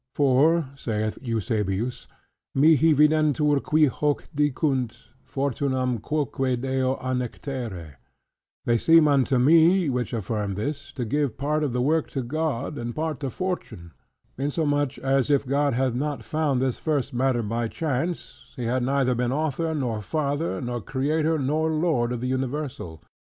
For 0.15 0.67
(saith 0.77 1.19
Eusebius) 1.21 2.07
"Mihi 2.55 2.91
videntur 2.91 3.61
qui 3.61 3.85
hoc 3.85 4.27
dicunt, 4.35 5.09
fortunam 5.23 5.99
quoque 6.01 6.59
Deo 6.59 6.95
annectere," 6.95 7.97
"They 8.65 8.79
seem 8.79 9.07
unto 9.07 9.37
me, 9.37 9.91
which 9.91 10.11
affirm 10.11 10.55
this, 10.55 10.91
to 10.93 11.05
give 11.05 11.37
part 11.37 11.63
of 11.63 11.71
the 11.71 11.83
work 11.83 12.09
to 12.17 12.23
God, 12.23 12.79
and 12.79 12.95
part 12.95 13.19
to 13.19 13.29
Fortune"; 13.29 13.91
insomuch 14.39 14.97
as 14.97 15.29
if 15.29 15.45
God 15.45 15.75
had 15.75 15.95
not 15.95 16.23
found 16.23 16.59
this 16.59 16.79
first 16.79 17.13
matter 17.13 17.43
by 17.43 17.67
chance, 17.67 18.53
He 18.55 18.63
had 18.63 18.81
neither 18.81 19.13
been 19.13 19.31
author 19.31 19.75
nor 19.75 20.01
father, 20.01 20.59
nor 20.61 20.81
creator, 20.81 21.37
nor 21.37 21.69
lord 21.69 22.11
of 22.11 22.21
the 22.21 22.27
universal. 22.27 23.03